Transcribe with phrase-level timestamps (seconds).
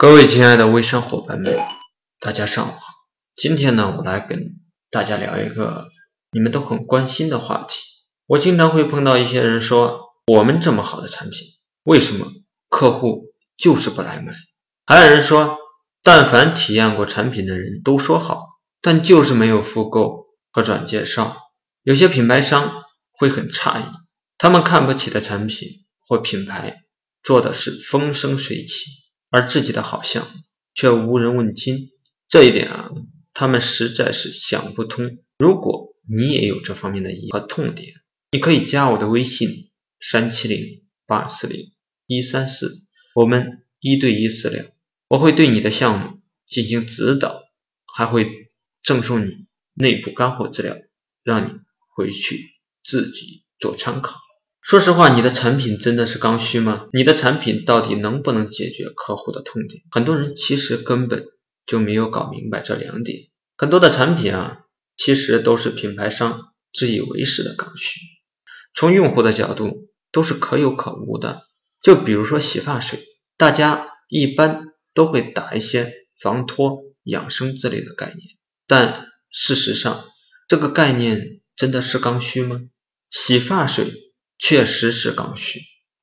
[0.00, 1.58] 各位亲爱的微商伙伴们，
[2.20, 2.80] 大家上午好。
[3.34, 4.60] 今天呢，我来跟
[4.92, 5.88] 大家聊一个
[6.30, 7.82] 你们都很关心的话题。
[8.24, 11.40] 我经常会碰到一些人说，我们这么好的产品，
[11.82, 12.28] 为什么
[12.68, 14.32] 客户就是不来买？
[14.86, 15.58] 还有人说，
[16.04, 18.46] 但凡体验过产品的人都说好，
[18.80, 21.36] 但就是没有复购和转介绍。
[21.82, 23.84] 有些品牌商会很诧异，
[24.38, 25.68] 他们看不起的产品
[26.06, 26.76] 或品牌
[27.24, 29.07] 做的是风生水起。
[29.30, 30.30] 而自己的好项目
[30.74, 31.90] 却无人问津，
[32.28, 32.90] 这一点啊，
[33.34, 35.18] 他们实在是想不通。
[35.38, 37.92] 如果你也有这方面的疑和痛点，
[38.30, 39.70] 你可以加我的微信：
[40.00, 41.72] 三七零八四零
[42.06, 44.64] 一三四，我们一对一私聊，
[45.08, 47.42] 我会对你的项目进行指导，
[47.94, 48.26] 还会
[48.82, 50.76] 赠送你内部干货资料，
[51.22, 51.58] 让你
[51.94, 54.27] 回去自己做参考。
[54.68, 56.90] 说实话，你的产品真的是刚需吗？
[56.92, 59.82] 你的产品到底能不能解决客户的痛点？
[59.90, 61.24] 很多人其实根本
[61.66, 63.28] 就没有搞明白这两点。
[63.56, 67.98] 很多的产品啊，其实都是品牌商自以为是的刚需，
[68.74, 71.46] 从用户的角度都是可有可无的。
[71.80, 73.00] 就比如说洗发水，
[73.38, 78.18] 大家一般都会打一些防脱、养生之类的概念，
[78.66, 80.04] 但事实上，
[80.46, 82.60] 这个概念真的是刚需吗？
[83.10, 84.04] 洗发水。
[84.38, 85.60] 确实是刚需，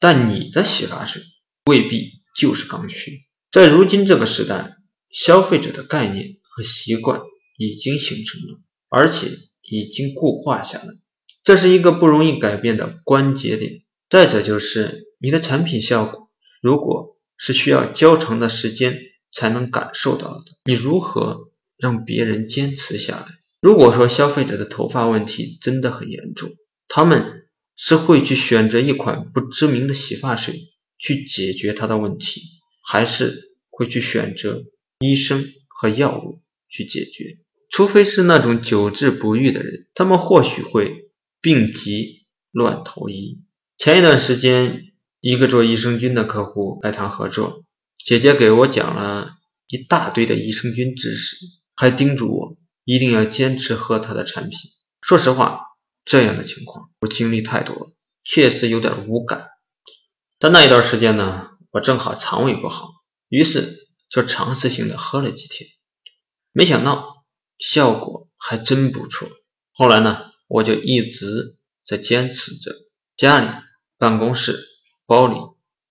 [0.00, 1.22] 但你的洗发水
[1.64, 3.20] 未必就是刚需。
[3.52, 4.76] 在如今这个时代，
[5.10, 7.20] 消费者的概念和习惯
[7.56, 9.28] 已经形成了，而且
[9.62, 10.88] 已经固化下来，
[11.44, 13.82] 这是一个不容易改变的关节点。
[14.10, 16.28] 再者就是你的产品效果，
[16.60, 19.00] 如果是需要较长的时间
[19.32, 23.26] 才能感受到的，你如何让别人坚持下来？
[23.60, 26.50] 如果说消费者的头发问题真的很严重，
[26.88, 27.44] 他们。
[27.76, 32.40] 是会去选择一款不知名的洗发水去解决他的问题，
[32.82, 34.64] 还是会去选择
[34.98, 37.34] 医生和药物去解决？
[37.70, 41.10] 除非是那种久治不愈的人，他们或许会
[41.42, 43.36] 病急乱投医。
[43.76, 47.64] 前一段时间，一个做益生菌的客户来谈合作，
[48.02, 49.32] 姐姐给我讲了
[49.68, 51.36] 一大堆的益生菌知识，
[51.74, 54.58] 还叮嘱我一定要坚持喝他的产品。
[55.02, 55.65] 说实话。
[56.06, 57.92] 这样的情况我经历太多了，
[58.24, 59.50] 确实有点无感。
[60.38, 62.90] 但那一段时间呢，我正好肠胃不好，
[63.28, 65.68] 于是就尝试性的喝了几天，
[66.52, 67.24] 没想到
[67.58, 69.28] 效果还真不错。
[69.72, 72.72] 后来呢，我就一直在坚持着，
[73.16, 73.48] 家里、
[73.98, 74.64] 办公室、
[75.06, 75.36] 包里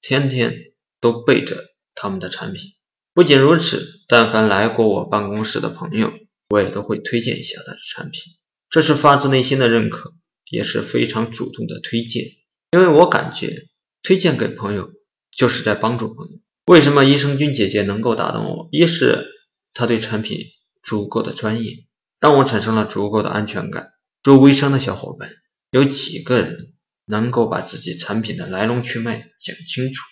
[0.00, 0.54] 天天
[1.00, 2.70] 都备着他们的产品。
[3.12, 6.12] 不仅如此，但凡来过我办公室的朋友，
[6.48, 8.34] 我也都会推荐一下他的产品。
[8.74, 10.14] 这是发自内心的认可，
[10.50, 12.24] 也是非常主动的推荐，
[12.72, 13.68] 因为我感觉
[14.02, 14.90] 推荐给朋友
[15.30, 16.40] 就是在帮助朋友。
[16.66, 18.68] 为什么益生菌姐姐能够打动我？
[18.72, 19.28] 一是
[19.74, 20.40] 她对产品
[20.82, 21.86] 足够的专业，
[22.18, 23.92] 让我产生了足够的安全感。
[24.24, 25.30] 做微商的小伙伴，
[25.70, 26.74] 有几个人
[27.06, 30.02] 能够把自己产品的来龙去脉讲清楚？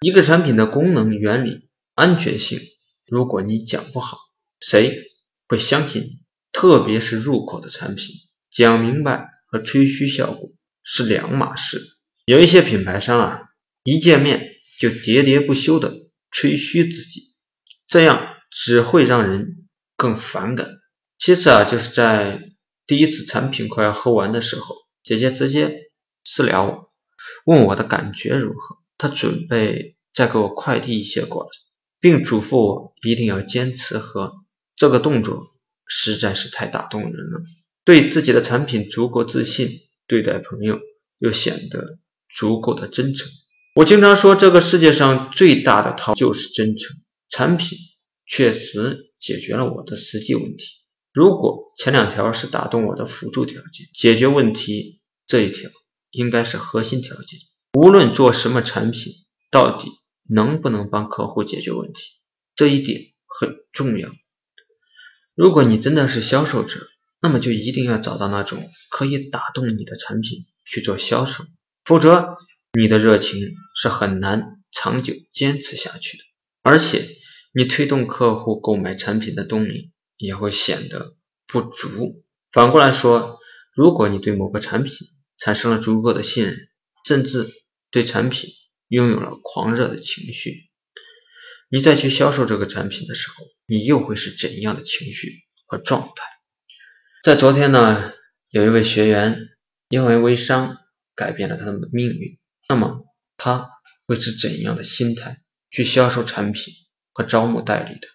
[0.00, 2.58] 一个产品的功能、原理、安全性，
[3.06, 4.16] 如果你讲不好，
[4.58, 5.02] 谁
[5.48, 6.25] 会相信你？
[6.56, 8.14] 特别是入口的产品，
[8.50, 10.52] 讲明白和吹嘘效果
[10.82, 11.82] 是两码事。
[12.24, 13.42] 有一些品牌商啊，
[13.84, 15.92] 一见面就喋喋不休的
[16.30, 17.34] 吹嘘自己，
[17.86, 19.68] 这样只会让人
[19.98, 20.66] 更反感。
[21.18, 22.46] 其次啊，就是在
[22.86, 25.90] 第一次产品快要喝完的时候，姐姐直接
[26.24, 26.90] 私聊我，
[27.44, 31.50] 问我的感觉如何，她准备再给我快递一些过来，
[32.00, 34.32] 并嘱咐我一定要坚持喝。
[34.74, 35.50] 这个动作。
[35.86, 37.40] 实在是太打动人了，
[37.84, 40.80] 对自己的产品足够自信，对待朋友
[41.18, 41.98] 又显得
[42.28, 43.28] 足够的真诚。
[43.74, 46.96] 我经常说，这个世界上最大的套就是真诚。
[47.28, 47.78] 产品
[48.26, 50.66] 确实解决了我的实际问题。
[51.12, 55.70] 如果前两条是打动我的辅助条件，解决问题这一条
[56.10, 57.40] 应该是核心条件。
[57.74, 59.12] 无论做什么产品，
[59.50, 59.90] 到底
[60.28, 62.00] 能不能帮客户解决问题，
[62.54, 64.08] 这一点很重要。
[65.36, 66.88] 如果你真的是销售者，
[67.20, 71.44] 那么就一定要找到那种可以打动你的产品去做销售，
[71.84, 72.38] 否则
[72.72, 73.38] 你的热情
[73.74, 76.24] 是很难长久坚持下去的，
[76.62, 77.04] 而且
[77.52, 81.12] 你推动客户购买产品的动力也会显得
[81.46, 82.16] 不足。
[82.50, 83.38] 反过来说，
[83.74, 84.94] 如果你对某个产品
[85.38, 86.56] 产生了足够的信任，
[87.06, 87.46] 甚至
[87.90, 88.50] 对产品
[88.88, 90.65] 拥有了狂热的情绪，
[91.68, 95.32] 你再去销售这个产品的时候，你又会是怎样的情绪
[95.66, 96.24] 和状态？
[97.24, 98.12] 在昨天呢，
[98.50, 99.48] 有一位学员
[99.88, 100.78] 因为微商
[101.16, 103.04] 改变了他们的命运，那么
[103.36, 103.68] 他
[104.06, 105.40] 会是怎样的心态
[105.72, 106.72] 去销售产品
[107.12, 108.06] 和招募代理的。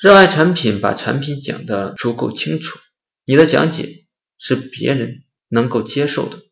[0.00, 2.78] 热爱产品，把产品讲得足够清楚，
[3.24, 4.00] 你的讲解
[4.38, 6.42] 是别人能够接受的。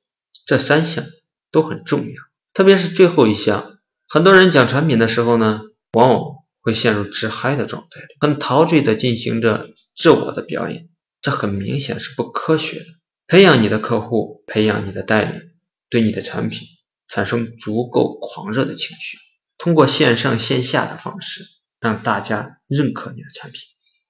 [0.46, 1.04] 这三项
[1.50, 2.22] 都很重要，
[2.52, 3.80] 特别是最后一项。
[4.08, 5.62] 很多人讲产品的时候呢，
[5.94, 6.22] 往往
[6.60, 10.88] 会陷入自嗨的状态里，很陶醉的进行着自我的表演，
[11.22, 12.86] 这很明显是不科学的。
[13.26, 15.40] 培养你的客户，培养你的代理，
[15.88, 16.68] 对你的产品
[17.08, 19.16] 产生足够狂热的情绪，
[19.56, 21.44] 通过线上线下的方式。
[21.80, 23.60] 让大家认可你的产品，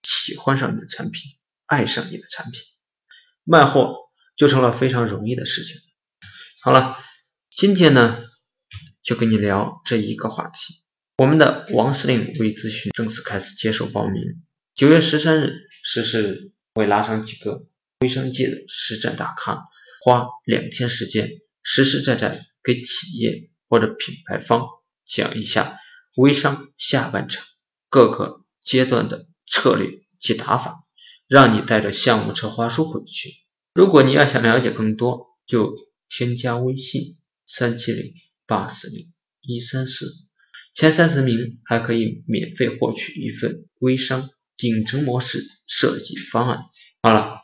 [0.05, 1.33] 喜欢上你的产品，
[1.67, 2.63] 爱上你的产品，
[3.43, 3.97] 卖货
[4.37, 5.81] 就成了非常容易的事情。
[6.63, 6.97] 好了，
[7.51, 8.17] 今天呢
[9.03, 10.84] 就跟你聊这一个话题。
[11.17, 14.43] 我们的王司令微咨询正式开始接受报名，
[14.75, 17.69] 九月十三日实施，会拉上几个
[18.01, 19.63] 微商界的实战大咖，
[20.05, 21.31] 花两天时间，
[21.63, 24.67] 实实在在给企业或者品牌方
[25.07, 25.79] 讲一下
[26.17, 27.45] 微商下半场。
[27.89, 30.85] 各个阶段的策略及打法，
[31.29, 33.31] 让你带着项目策划书回去。
[33.73, 35.75] 如果你要想了解更多，就
[36.09, 38.11] 添加微信三七零
[38.49, 39.07] 八四零
[39.43, 40.07] 一三四，
[40.75, 45.39] 前三十名还可以免费获取一份微商顶层模式
[45.69, 46.59] 设计方案。
[47.01, 47.39] 好了，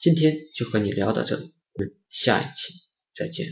[0.00, 2.74] 今天就和你聊到这里，我们下一期
[3.14, 3.46] 再见。